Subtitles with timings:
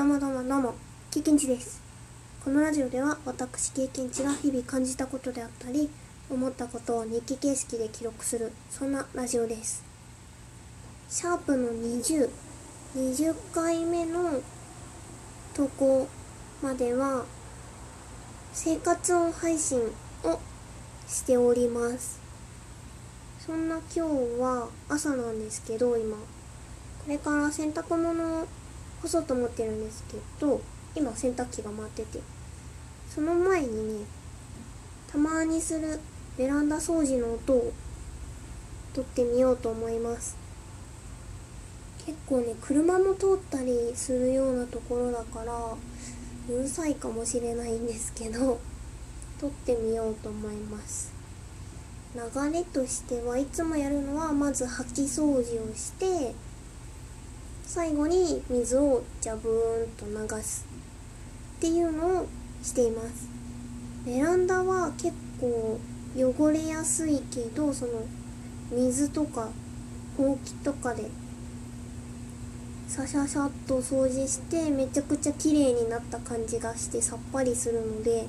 [0.00, 0.74] どうもどうもどうも
[1.10, 1.82] 経験値です。
[2.42, 5.90] このラジオでは私経験値が日々感じたことであったり
[6.30, 9.84] 思ったことを日記形式で記録するそんなラジオです。
[11.10, 14.40] シャープの2020回目の
[15.54, 16.08] 投稿
[16.62, 17.26] までは
[18.54, 19.80] 生活音配信
[20.24, 20.40] を
[21.06, 22.18] しております。
[23.38, 26.16] そんな今日は朝なんですけど今。
[26.16, 26.24] こ
[27.06, 28.48] れから洗濯物を
[29.02, 30.60] 干そうと思ってるんですけど
[30.94, 32.20] 今洗濯機が回ってて
[33.08, 34.04] その前にね
[35.10, 36.00] たまにする
[36.36, 37.72] ベランダ掃除の音を
[38.94, 40.36] 撮ってみようと思います。
[42.06, 45.76] 結構ね車も通ったりするようなところだから
[46.48, 48.58] うるさいかもしれないんですけど
[49.40, 51.12] 撮ってみようと思います。
[52.14, 56.34] 流れとしてはいつもやるのはまず掃き掃除をして
[57.72, 60.66] 最後に水をジャブーンと流す
[61.58, 62.26] っていうのを
[62.64, 63.28] しています。
[64.04, 65.78] ベランダは結構
[66.16, 67.92] 汚れやすいけどその
[68.72, 69.50] 水とか
[70.16, 71.04] ほうきとかで
[72.88, 78.26] シャシャシャっと掃除してめちゃくちゃ綺麗になった感じがしてさっぱりするので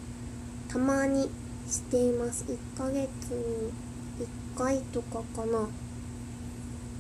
[0.68, 1.28] たまに
[1.68, 2.46] しています。
[2.48, 3.00] 1ヶ月
[3.32, 3.74] に
[4.54, 5.68] 1回とかかな。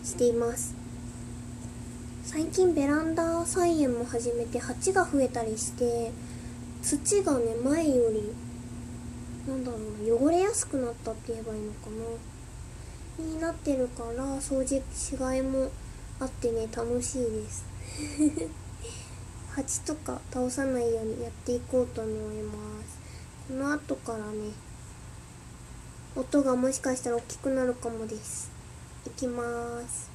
[0.03, 0.80] しています。
[2.31, 6.13] 最近ベランダ菜園も始めて鉢が増えたりして
[6.81, 8.33] 土がね前より
[9.45, 11.89] なんだろうな汚れやすくなったって言えばいいのか
[13.19, 13.25] な。
[13.25, 15.69] になってるから掃除しがいも
[16.21, 17.65] あってね楽しいです。
[19.51, 22.53] 鉢とか倒さないようにやっていこうと思いま
[22.85, 22.97] す。
[23.49, 24.51] この後からね
[26.15, 28.49] 音がもしかしたら大きくなるかもです。
[29.05, 30.09] いきます。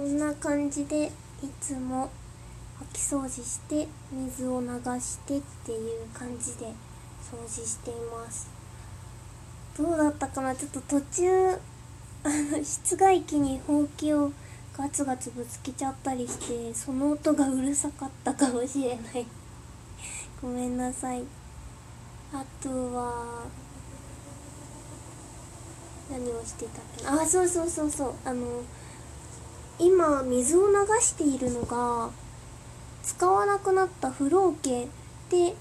[0.00, 1.10] こんな感じでい
[1.60, 2.08] つも
[2.90, 4.66] 拭き掃除して水を流
[4.98, 6.64] してっていう感じで
[7.20, 8.48] 掃除しています。
[9.76, 10.56] どうだったかな？
[10.56, 11.58] ちょっと途中あ
[12.24, 14.32] の室外機にほうきを
[14.74, 19.26] ガツガツぶつけちゃったりしてその音がうるさかったかもしれない。
[20.40, 21.22] ごめんなさい。
[22.32, 23.42] あとは
[26.10, 27.20] 何をしてたっけな？
[27.20, 28.14] あそうそうそうそう。
[28.24, 28.62] あの
[29.80, 32.10] 今水を流しているのが
[33.02, 34.88] 使わなくなった風呂桶
[35.30, 35.54] で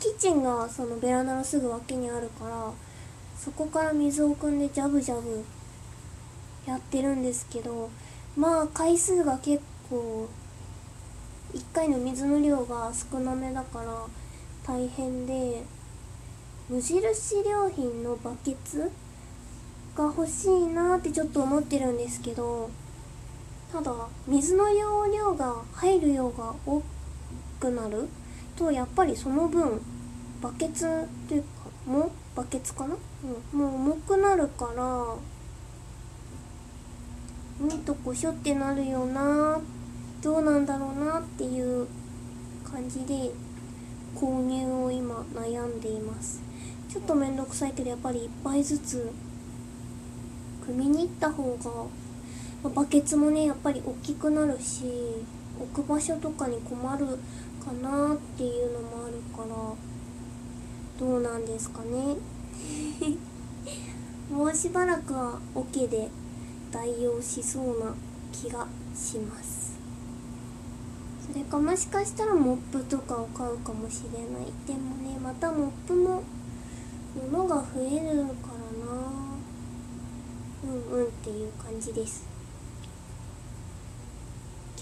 [0.00, 2.72] キッチンがそのベランダのすぐ脇にあるから
[3.36, 5.44] そこから水を汲んでジャブジャブ
[6.66, 7.90] やってるんですけど
[8.36, 10.28] まあ回数が結構
[11.54, 14.06] 1回の水の量が少なめだから
[14.66, 15.62] 大変で
[16.68, 18.90] 無印良品のバケツ
[19.94, 22.70] が欲しいなってちょっと思ってるんですけど
[23.72, 23.90] ただ
[24.26, 26.82] 水の容量が入る量が多
[27.58, 28.06] くなる
[28.54, 29.80] とやっぱりその分
[30.42, 31.48] バケツというか
[31.86, 32.96] もバケツかな、
[33.54, 35.16] うん、もう重くなるから
[37.62, 39.58] うんとこしょってなるよな
[40.22, 41.86] どうなんだろうなっていう
[42.70, 43.30] 感じで
[44.14, 46.42] 購入を今悩んでいます。
[46.92, 49.10] ちょっと面倒くさいけどやっぱり1杯ずつ
[50.66, 51.86] 組みに行った方が
[52.70, 54.84] バケツもねやっぱり大きくなるし
[55.60, 57.06] 置く場所とかに困る
[57.64, 59.74] かなっていうのもあるから
[60.98, 62.16] どうなんですかね。
[64.30, 66.08] もうしばらくはオ、ケで
[66.70, 67.94] 代用しそうな
[68.32, 69.72] 気がします。
[71.26, 74.52] それかもしかしたらモップとかを買うかもしれない。
[74.66, 76.22] でもねまたモップも
[77.30, 79.32] 物が増えるからな。
[80.64, 82.31] うんうんっていう感じです。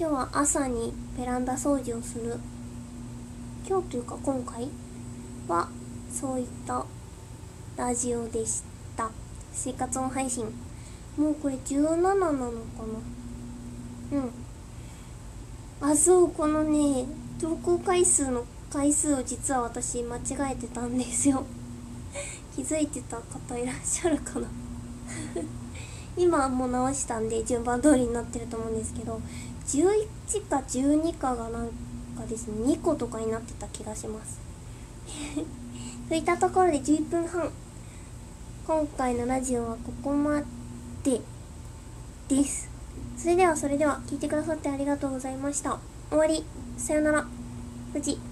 [0.00, 2.38] 今日は朝にベランダ掃除をする。
[3.68, 4.66] 今日というか今回
[5.46, 5.68] は
[6.10, 6.86] そういった
[7.76, 8.62] ラジオでし
[8.96, 9.10] た。
[9.52, 10.46] 生活音配信。
[11.18, 14.18] もうこれ17なのかな。
[14.18, 14.30] うん。
[15.82, 17.04] あそうこのね
[17.38, 21.44] 投稿回数の回数を実は私間違えてたんですよ。
[22.56, 24.48] 気づいてた方いらっしゃるかな。
[26.20, 29.20] 今もう直したんで順番通りになってると思うんですけど
[29.66, 31.68] 11か12かがなん
[32.16, 34.38] かですね2個とかになってた気がします。
[36.08, 37.50] といったところで11分半。
[38.66, 40.42] 今回のラジオはここま
[41.02, 41.20] で
[42.28, 42.68] です。
[43.16, 45.78] それではそれでは聞いてくださってありがとうございました。
[46.10, 46.44] 終わり。
[46.76, 47.26] さよなら。
[47.92, 48.29] 富士